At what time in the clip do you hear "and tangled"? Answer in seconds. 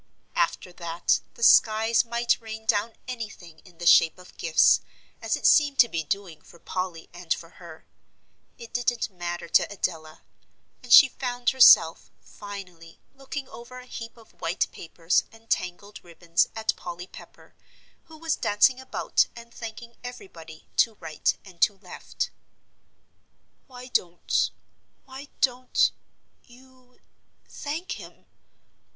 15.31-16.03